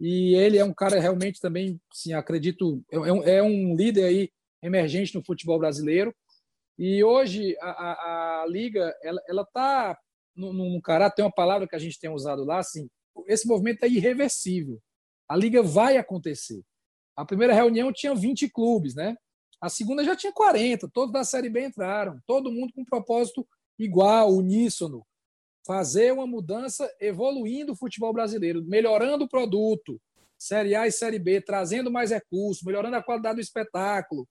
[0.00, 4.30] E ele é um cara realmente também, sim, acredito, é um, é um líder aí
[4.62, 6.14] emergente no futebol brasileiro.
[6.82, 8.96] E hoje a, a, a liga
[9.28, 9.98] ela está
[10.34, 12.88] no, no Cará tem uma palavra que a gente tem usado lá, assim,
[13.26, 14.80] esse movimento é irreversível.
[15.28, 16.62] A liga vai acontecer.
[17.14, 19.14] A primeira reunião tinha 20 clubes, né?
[19.60, 23.46] A segunda já tinha 40, todos da Série B entraram, todo mundo com um propósito
[23.78, 25.06] igual, uníssono.
[25.66, 30.00] Fazer uma mudança evoluindo o futebol brasileiro, melhorando o produto,
[30.38, 34.26] Série A e Série B, trazendo mais recursos, melhorando a qualidade do espetáculo.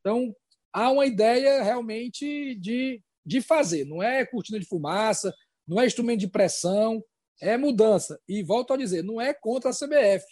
[0.00, 0.34] Então,
[0.72, 5.34] há uma ideia realmente de, de fazer, não é cortina de fumaça,
[5.66, 7.02] não é instrumento de pressão,
[7.40, 8.18] é mudança.
[8.28, 10.24] E volto a dizer, não é contra a CBF.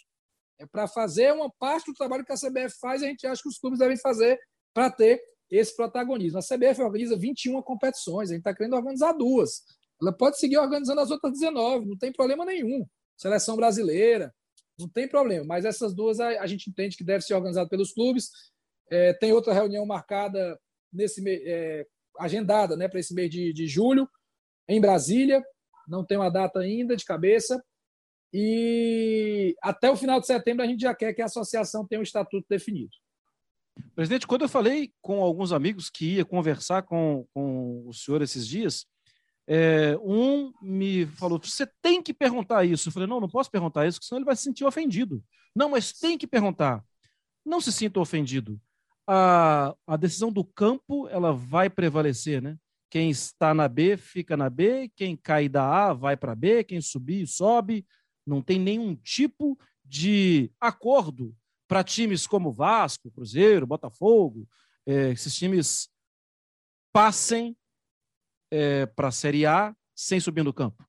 [0.59, 3.49] É para fazer uma parte do trabalho que a CBF faz, a gente acha que
[3.49, 4.39] os clubes devem fazer
[4.73, 6.39] para ter esse protagonismo.
[6.39, 9.63] A CBF organiza 21 competições, a gente está querendo organizar duas.
[10.01, 12.85] Ela pode seguir organizando as outras 19, não tem problema nenhum.
[13.17, 14.33] Seleção brasileira,
[14.79, 15.45] não tem problema.
[15.45, 18.29] Mas essas duas a, a gente entende que deve ser organizado pelos clubes.
[18.91, 20.59] É, tem outra reunião marcada
[20.91, 21.85] nesse é,
[22.19, 24.07] agendada né, para esse mês de, de julho,
[24.67, 25.41] em Brasília.
[25.87, 27.63] Não tem uma data ainda de cabeça.
[28.33, 32.03] E até o final de setembro a gente já quer que a associação tenha um
[32.03, 32.91] estatuto definido.
[33.95, 38.47] Presidente, quando eu falei com alguns amigos que ia conversar com, com o senhor esses
[38.47, 38.85] dias,
[39.47, 42.89] é, um me falou: você tem que perguntar isso.
[42.89, 45.23] Eu falei: não, não posso perguntar isso, senão ele vai se sentir ofendido.
[45.55, 46.83] Não, mas tem que perguntar.
[47.45, 48.59] Não se sinta ofendido.
[49.07, 52.57] A, a decisão do campo ela vai prevalecer, né?
[52.89, 56.81] Quem está na B fica na B, quem cai da A vai para B, quem
[56.81, 57.85] subir sobe,
[58.25, 61.35] não tem nenhum tipo de acordo
[61.67, 64.47] para times como Vasco, Cruzeiro, Botafogo,
[64.85, 65.89] é, esses times
[66.91, 67.55] passem
[68.51, 70.85] é, para a Série A sem subir no campo?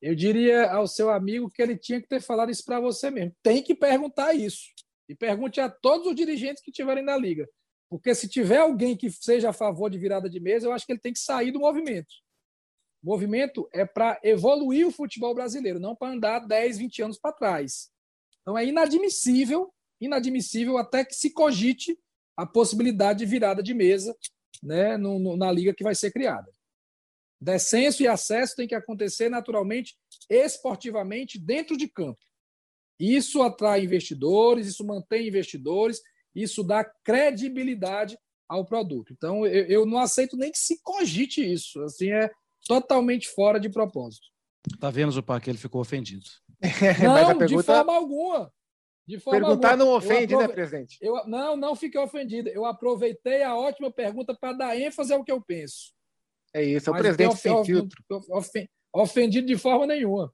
[0.00, 3.36] Eu diria ao seu amigo que ele tinha que ter falado isso para você mesmo.
[3.40, 4.62] Tem que perguntar isso.
[5.12, 7.46] E pergunte a todos os dirigentes que estiverem na liga.
[7.90, 10.92] Porque se tiver alguém que seja a favor de virada de mesa, eu acho que
[10.92, 12.08] ele tem que sair do movimento.
[13.02, 17.34] O movimento é para evoluir o futebol brasileiro, não para andar 10, 20 anos para
[17.34, 17.90] trás.
[18.40, 19.70] Então é inadmissível,
[20.00, 21.98] inadmissível até que se cogite
[22.34, 24.16] a possibilidade de virada de mesa
[24.62, 26.50] né, no, no, na liga que vai ser criada.
[27.38, 29.94] Descenso e acesso tem que acontecer naturalmente,
[30.30, 32.31] esportivamente, dentro de campo.
[33.02, 36.00] Isso atrai investidores, isso mantém investidores,
[36.32, 38.16] isso dá credibilidade
[38.48, 39.12] ao produto.
[39.12, 41.82] Então, eu, eu não aceito nem que se cogite isso.
[41.82, 42.30] Assim, é
[42.64, 44.24] totalmente fora de propósito.
[44.78, 46.24] Tá vendo, Zupar, que ele ficou ofendido.
[47.02, 47.46] Não, pergunta...
[47.46, 48.52] de forma alguma.
[49.04, 49.84] De forma Perguntar alguma.
[49.84, 50.46] não ofende, aprove...
[50.46, 50.96] né, presidente?
[51.00, 52.48] Eu, não, não fiquei ofendido.
[52.50, 55.92] Eu aproveitei a ótima pergunta para dar ênfase ao que eu penso.
[56.54, 58.00] É isso, é o Mas presidente sem filtro.
[58.94, 60.32] Ofendido de forma nenhuma.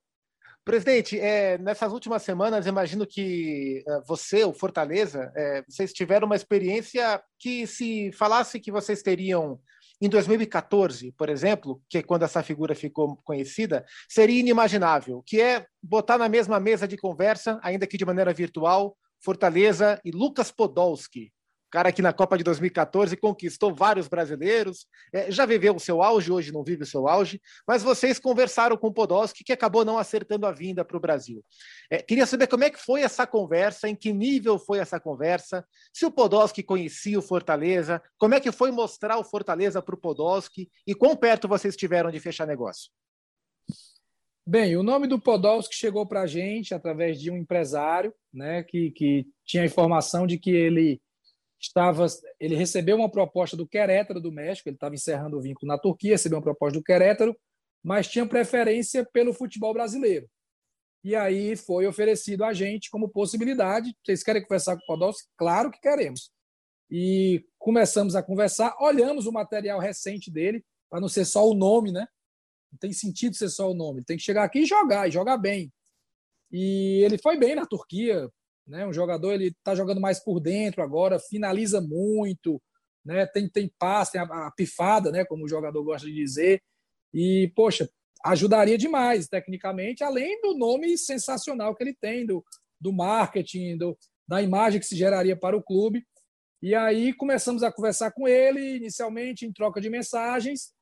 [0.69, 6.37] Presidente, é, nessas últimas semanas, imagino que é, você, o Fortaleza, é, vocês tiveram uma
[6.37, 9.59] experiência que, se falasse que vocês teriam
[9.99, 15.65] em 2014, por exemplo, que é quando essa figura ficou conhecida, seria inimaginável, que é
[15.83, 21.33] botar na mesma mesa de conversa, ainda que de maneira virtual, Fortaleza e Lucas Podolski,
[21.71, 26.33] cara que na Copa de 2014 conquistou vários brasileiros, é, já viveu o seu auge,
[26.33, 29.99] hoje não vive o seu auge, mas vocês conversaram com o Podolski, que acabou não
[29.99, 31.45] acertando a vinda para o Brasil.
[31.91, 35.65] É, queria saber como é que foi essa conversa, em que nível foi essa conversa,
[35.93, 39.99] se o Podolski conhecia o Fortaleza, como é que foi mostrar o Fortaleza para o
[39.99, 42.91] Podolski e quão perto vocês estiveram de fechar negócio?
[44.51, 48.91] Bem, o nome do Podolski chegou para a gente através de um empresário, né, que,
[48.93, 51.03] que tinha informação de que ele
[51.61, 52.07] estava,
[52.39, 56.13] ele recebeu uma proposta do Querétaro do México, ele estava encerrando o vínculo na Turquia,
[56.13, 57.37] recebeu uma proposta do Querétaro,
[57.83, 60.29] mas tinha preferência pelo futebol brasileiro.
[61.05, 63.97] E aí foi oferecido a gente como possibilidade.
[64.05, 65.29] Vocês querem conversar com o Podolski?
[65.37, 66.31] Claro que queremos.
[66.91, 71.93] E começamos a conversar, olhamos o material recente dele, para não ser só o nome,
[71.93, 72.07] né?
[72.73, 74.05] Não tem sentido ser só o nome.
[74.05, 75.73] Tem que chegar aqui e jogar, e jogar bem.
[76.51, 78.29] E ele foi bem na Turquia,
[78.69, 78.87] né?
[78.87, 82.61] Um jogador ele está jogando mais por dentro agora, finaliza muito,
[83.05, 83.27] né?
[83.27, 85.25] Tem tem passe, tem a, a, pifada, né?
[85.25, 86.61] Como o jogador gosta de dizer.
[87.13, 87.89] E poxa,
[88.25, 92.45] ajudaria demais tecnicamente, além do nome sensacional que ele tem do,
[92.79, 93.97] do marketing, do,
[94.29, 96.05] da imagem que se geraria para o clube.
[96.61, 100.73] E aí começamos a conversar com ele, inicialmente em troca de mensagens,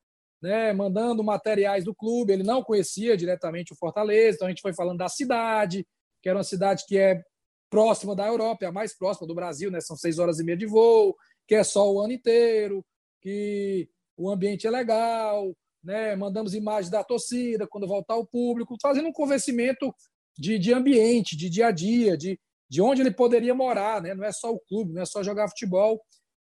[0.41, 2.33] né, mandando materiais do clube.
[2.33, 5.85] Ele não conhecia diretamente o Fortaleza, então a gente foi falando da cidade,
[6.21, 7.21] que era uma cidade que é
[7.69, 9.81] próxima da Europa, é a mais próxima do Brasil, né?
[9.81, 11.15] São seis horas e meia de voo,
[11.47, 12.85] que é só o ano inteiro,
[13.21, 16.15] que o ambiente é legal, né?
[16.15, 19.93] Mandamos imagens da torcida quando voltar o público, fazendo um convencimento
[20.37, 24.13] de, de ambiente, de dia a dia, de, de onde ele poderia morar, né?
[24.13, 26.01] Não é só o clube, não é só jogar futebol.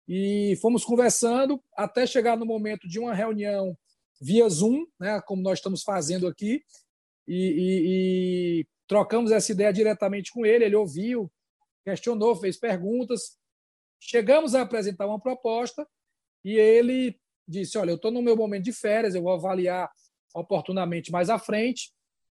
[0.08, 3.76] E fomos conversando até chegar no momento de uma reunião
[4.20, 6.62] via Zoom, né, como nós estamos fazendo aqui,
[7.26, 10.64] e, e, e trocamos essa ideia diretamente com ele.
[10.64, 11.32] Ele ouviu,
[11.84, 13.38] questionou, fez perguntas.
[14.00, 15.88] Chegamos a apresentar uma proposta
[16.44, 19.88] e ele disse: Olha, eu estou no meu momento de férias, eu vou avaliar
[20.34, 21.94] oportunamente mais à frente.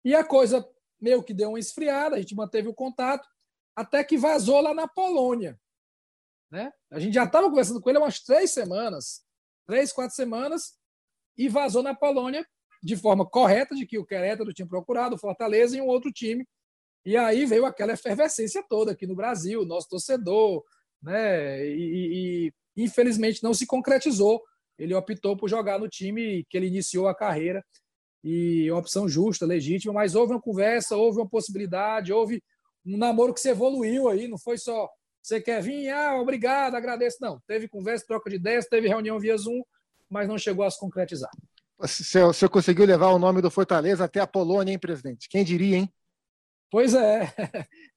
[0.04, 0.68] E a coisa
[1.00, 3.28] meio que deu uma esfriada, a gente manteve o contato,
[3.76, 5.56] até que vazou lá na Polônia.
[6.50, 6.72] Né?
[6.90, 9.24] A gente já estava conversando com ele há umas três semanas,
[9.68, 10.76] três, quatro semanas,
[11.38, 12.44] e vazou na Polônia
[12.82, 16.46] de forma correta de que o Querétaro tinha procurado, o Fortaleza e um outro time.
[17.04, 20.64] E aí veio aquela efervescência toda aqui no Brasil, nosso torcedor,
[21.02, 21.66] né?
[21.66, 24.42] E, e, infelizmente não se concretizou.
[24.78, 27.64] Ele optou por jogar no time que ele iniciou a carreira
[28.22, 32.42] e uma opção justa, legítima, mas houve uma conversa, houve uma possibilidade, houve
[32.84, 34.88] um namoro que se evoluiu aí, não foi só
[35.22, 37.18] você quer vir, ah, obrigado, agradeço.
[37.20, 39.62] Não, teve conversa, troca de ideias, teve reunião via Zoom,
[40.08, 41.30] mas não chegou a se concretizar.
[41.80, 45.28] O senhor, o senhor conseguiu levar o nome do Fortaleza até a Polônia, hein, presidente?
[45.30, 45.92] Quem diria, hein?
[46.70, 47.32] Pois é.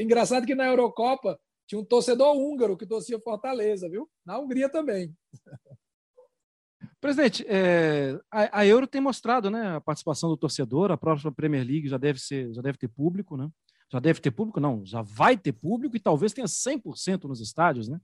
[0.00, 4.08] Engraçado que na Eurocopa tinha um torcedor húngaro que torcia Fortaleza, viu?
[4.24, 5.14] Na Hungria também.
[7.00, 11.64] Presidente, é, a, a, Euro tem mostrado né, a participação do torcedor, a próxima Premier
[11.64, 13.48] League já deve, ser, já deve ter público, né?
[13.92, 17.88] Já deve ter público, não, já vai ter público e talvez tenha 100% nos estádios,
[17.88, 18.00] né?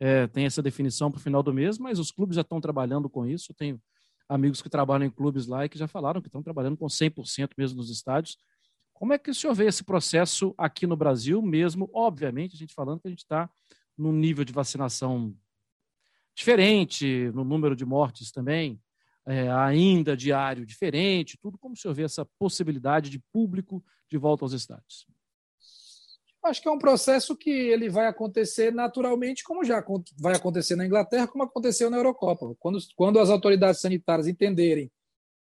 [0.00, 3.10] É, tem essa definição para o final do mês, mas os clubes já estão trabalhando
[3.10, 3.52] com isso.
[3.52, 3.80] Tenho
[4.28, 7.50] amigos que trabalham em clubes lá e que já falaram que estão trabalhando com 100%
[7.56, 8.36] mesmo nos estádios.
[8.92, 12.74] Como é que o senhor vê esse processo aqui no Brasil, mesmo, obviamente, a gente
[12.74, 13.48] falando que a gente está
[13.96, 15.34] num nível de vacinação
[16.34, 18.80] diferente, no número de mortes também,
[19.26, 21.58] é, ainda diário diferente, tudo.
[21.58, 25.06] Como o senhor vê essa possibilidade de público de volta aos estádios?
[26.48, 29.84] Acho que é um processo que ele vai acontecer naturalmente, como já
[30.18, 32.54] vai acontecer na Inglaterra, como aconteceu na Eurocopa.
[32.58, 34.90] Quando, quando as autoridades sanitárias entenderem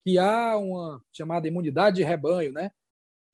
[0.05, 2.71] que há uma chamada imunidade de rebanho, né?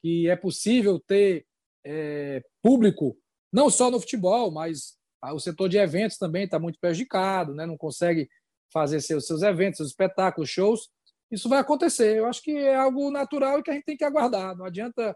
[0.01, 1.45] que é possível ter
[1.84, 3.17] é, público,
[3.51, 4.97] não só no futebol, mas
[5.34, 7.65] o setor de eventos também está muito prejudicado, né?
[7.65, 8.30] não consegue
[8.71, 10.89] fazer seus, seus eventos, seus espetáculos, shows.
[11.32, 12.17] Isso vai acontecer.
[12.17, 14.56] Eu acho que é algo natural e que a gente tem que aguardar.
[14.56, 15.15] Não adianta,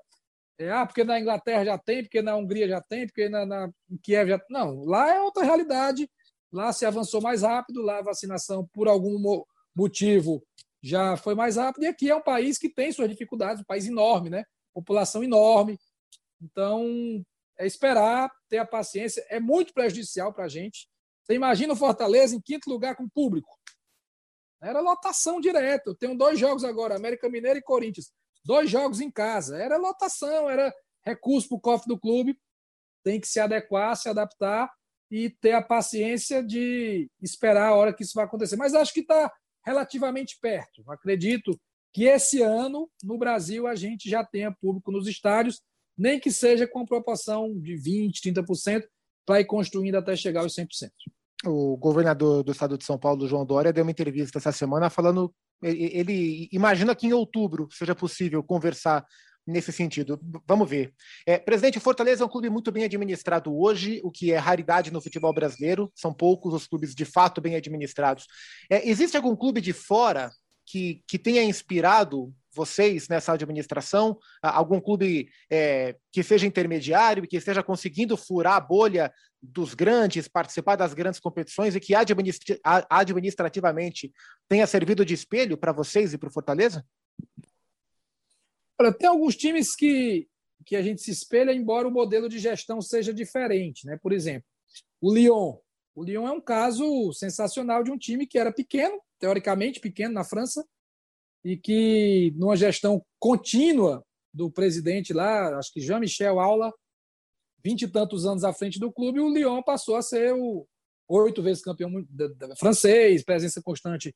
[0.59, 3.71] é, ah, porque na Inglaterra já tem, porque na Hungria já tem, porque na, na
[3.89, 4.41] em Kiev já.
[4.49, 6.09] Não, lá é outra realidade.
[6.51, 9.43] Lá se avançou mais rápido, lá a vacinação, por algum
[9.73, 10.43] motivo,
[10.81, 11.83] já foi mais rápido.
[11.83, 14.43] E aqui é um país que tem suas dificuldades, um país enorme, né?
[14.73, 15.79] população enorme.
[16.41, 17.23] Então,
[17.57, 19.25] é esperar, ter a paciência.
[19.29, 20.89] É muito prejudicial para a gente.
[21.23, 23.49] Você imagina o Fortaleza em quinto lugar com público.
[24.61, 25.89] Era lotação direta.
[25.89, 28.11] Eu tenho dois jogos agora, América Mineiro e Corinthians.
[28.43, 29.58] Dois jogos em casa.
[29.58, 30.73] Era lotação, era
[31.06, 32.38] recurso para o cofre do clube.
[33.04, 34.69] Tem que se adequar, se adaptar
[35.12, 38.56] e ter a paciência de esperar a hora que isso vai acontecer.
[38.56, 39.32] Mas acho que está
[39.65, 40.84] relativamente perto.
[40.89, 41.60] Acredito
[41.93, 45.62] que esse ano, no Brasil, a gente já tenha público nos estádios,
[45.97, 48.84] nem que seja com proporção de 20%, 30%,
[49.25, 50.89] para ir construindo até chegar aos 100%.
[51.45, 55.34] O governador do estado de São Paulo, João Dória, deu uma entrevista essa semana falando.
[55.61, 59.05] Ele imagina que em outubro seja possível conversar
[59.45, 60.19] nesse sentido.
[60.47, 60.93] Vamos ver.
[61.25, 65.01] É, presidente, Fortaleza é um clube muito bem administrado hoje, o que é raridade no
[65.01, 65.91] futebol brasileiro.
[65.95, 68.25] São poucos os clubes de fato bem administrados.
[68.69, 70.31] É, existe algum clube de fora
[70.65, 74.19] que, que tenha inspirado vocês nessa administração?
[74.41, 80.27] Algum clube é, que seja intermediário e que esteja conseguindo furar a bolha dos grandes,
[80.27, 84.11] participar das grandes competições e que administra administrativamente
[84.49, 86.85] tenha servido de espelho para vocês e para o Fortaleza?
[88.77, 90.27] Olha, tem alguns times que,
[90.65, 93.85] que a gente se espelha, embora o modelo de gestão seja diferente.
[93.85, 93.97] Né?
[94.01, 94.47] Por exemplo,
[94.99, 95.57] o Lyon.
[95.95, 100.25] O Lyon é um caso sensacional de um time que era pequeno, teoricamente pequeno na
[100.25, 100.65] França,
[101.43, 106.73] e que numa gestão contínua do presidente lá, acho que Jean-Michel Aula,
[107.63, 110.67] vinte e tantos anos à frente do clube, o Lyon passou a ser o
[111.08, 111.92] oito vezes campeão
[112.58, 114.15] francês, presença constante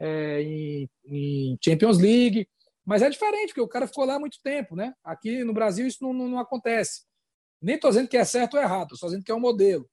[0.00, 2.48] é, em, em, Champions League.
[2.84, 4.92] Mas é diferente, porque o cara ficou lá há muito tempo, né?
[5.04, 7.04] Aqui no Brasil isso não, não, não acontece.
[7.60, 9.88] Nem estou dizendo que é certo ou errado, estou dizendo que é um modelo.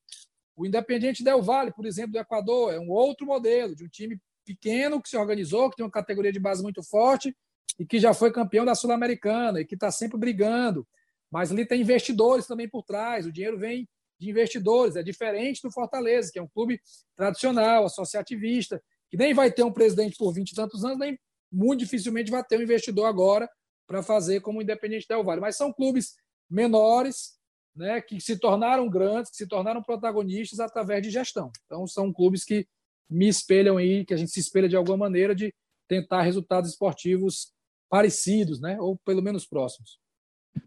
[0.56, 4.20] O Independiente Del Valle, por exemplo, do Equador, é um outro modelo de um time
[4.50, 7.36] pequeno que se organizou, que tem uma categoria de base muito forte
[7.78, 10.88] e que já foi campeão da Sul-Americana e que está sempre brigando.
[11.32, 13.88] Mas ali tem investidores também por trás, o dinheiro vem
[14.20, 16.82] de investidores, é diferente do Fortaleza, que é um clube
[17.16, 21.18] tradicional, associativista, que nem vai ter um presidente por 20 e tantos anos, nem
[21.52, 23.48] muito dificilmente vai ter um investidor agora
[23.88, 25.42] para fazer como o Independente Del Vale.
[25.42, 26.16] Mas são clubes
[26.50, 27.38] menores,
[27.76, 31.52] né, que se tornaram grandes, que se tornaram protagonistas através de gestão.
[31.66, 32.68] Então, são clubes que
[33.10, 35.54] me espelham aí, que a gente se espelha de alguma maneira de
[35.88, 37.52] tentar resultados esportivos
[37.90, 38.80] parecidos, né?
[38.80, 40.00] ou pelo menos próximos.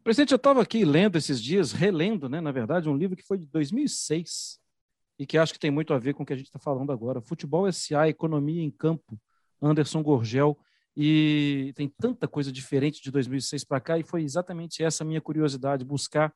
[0.03, 3.37] Presidente, eu estava aqui lendo esses dias, relendo, né, na verdade, um livro que foi
[3.39, 4.59] de 2006
[5.19, 6.91] e que acho que tem muito a ver com o que a gente está falando
[6.93, 7.21] agora.
[7.21, 9.21] Futebol SA, Economia em Campo,
[9.61, 10.59] Anderson Gorgel.
[10.97, 15.85] E tem tanta coisa diferente de 2006 para cá, e foi exatamente essa minha curiosidade,
[15.85, 16.35] buscar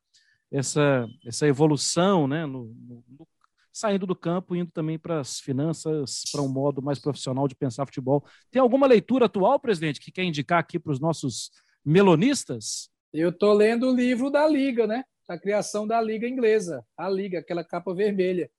[0.51, 3.29] essa, essa evolução, né, no, no,
[3.77, 7.85] saindo do campo, indo também para as finanças, para um modo mais profissional de pensar
[7.85, 8.25] futebol.
[8.51, 11.51] Tem alguma leitura atual, presidente, que quer indicar aqui para os nossos
[11.85, 12.89] melonistas?
[13.13, 15.05] Eu estou lendo o livro da Liga, né?
[15.29, 18.51] A criação da Liga Inglesa, a Liga, aquela capa vermelha.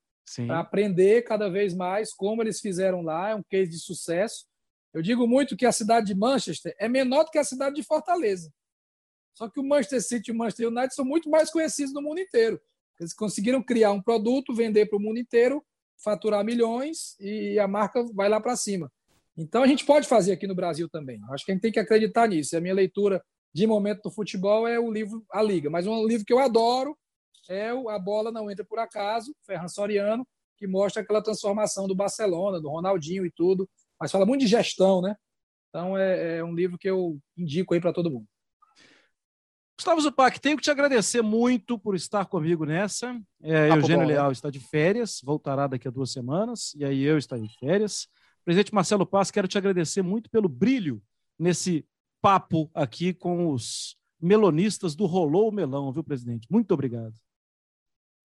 [0.46, 4.46] Para aprender cada vez mais como eles fizeram lá, é um case de sucesso.
[4.94, 7.82] Eu digo muito que a cidade de Manchester é menor do que a cidade de
[7.82, 8.52] Fortaleza.
[9.34, 12.20] Só que o Manchester City e o Manchester United são muito mais conhecidos no mundo
[12.20, 12.60] inteiro.
[12.98, 15.64] Eles conseguiram criar um produto, vender para o mundo inteiro,
[16.02, 18.90] faturar milhões e a marca vai lá para cima.
[19.36, 21.20] Então a gente pode fazer aqui no Brasil também.
[21.30, 22.56] Acho que a gente tem que acreditar nisso.
[22.56, 23.22] A minha leitura
[23.52, 26.96] de momento do futebol é o livro A Liga, mas um livro que eu adoro
[27.48, 30.26] é o A Bola Não Entra Por Acaso, Ferran Soriano,
[30.56, 33.68] que mostra aquela transformação do Barcelona, do Ronaldinho e tudo,
[33.98, 35.16] mas fala muito de gestão, né?
[35.68, 38.26] Então é, é um livro que eu indico aí para todo mundo.
[39.78, 43.16] Gustavo Zupac, tenho que te agradecer muito por estar comigo nessa.
[43.40, 44.32] É, Eugênio bom, Leal né?
[44.32, 48.08] está de férias, voltará daqui a duas semanas, e aí eu estarei de férias.
[48.44, 51.00] Presidente Marcelo Paz, quero te agradecer muito pelo brilho
[51.38, 51.86] nesse
[52.20, 56.48] papo aqui com os melonistas do Rolou o Melão, viu, presidente?
[56.50, 57.14] Muito obrigado.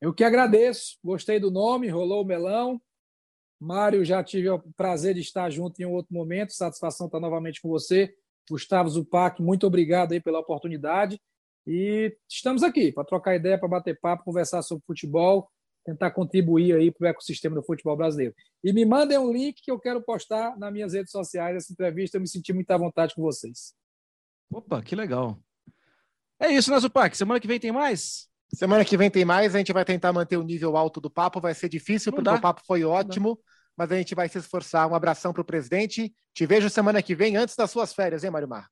[0.01, 2.81] Eu que agradeço, gostei do nome, Rolou o Melão.
[3.59, 7.61] Mário, já tive o prazer de estar junto em um outro momento, satisfação estar novamente
[7.61, 8.11] com você.
[8.49, 11.21] Gustavo Zupac, muito obrigado aí pela oportunidade.
[11.65, 15.49] E estamos aqui para trocar ideia, para bater papo, conversar sobre futebol,
[15.85, 18.33] tentar contribuir aí para o ecossistema do futebol brasileiro.
[18.63, 22.17] E me mandem um link que eu quero postar nas minhas redes sociais essa entrevista.
[22.17, 23.73] Eu me senti muito à vontade com vocês.
[24.51, 25.39] Opa, que legal.
[26.39, 27.15] É isso, né, Zupac?
[27.15, 28.27] Semana que vem tem mais?
[28.53, 29.55] Semana que vem tem mais.
[29.55, 31.41] A gente vai tentar manter o nível alto do papo.
[31.41, 32.35] Vai ser difícil, Não porque dá.
[32.35, 33.39] o papo foi ótimo.
[33.75, 34.87] Mas a gente vai se esforçar.
[34.87, 36.13] Um abração para o presidente.
[36.33, 38.69] Te vejo semana que vem, antes das suas férias, hein, Mário Mar?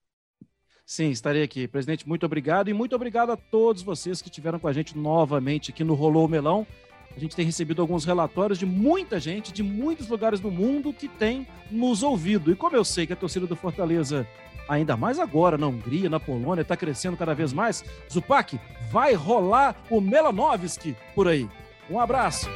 [0.91, 1.69] Sim, estarei aqui.
[1.69, 5.71] Presidente, muito obrigado e muito obrigado a todos vocês que estiveram com a gente novamente
[5.71, 6.67] aqui no Rolou Melão.
[7.15, 11.07] A gente tem recebido alguns relatórios de muita gente, de muitos lugares do mundo que
[11.07, 12.51] tem nos ouvido.
[12.51, 14.27] E como eu sei que a torcida do Fortaleza,
[14.67, 18.59] ainda mais agora na Hungria, na Polônia, está crescendo cada vez mais, Zupac,
[18.91, 21.47] vai rolar o Melanovski por aí.
[21.89, 22.49] Um abraço.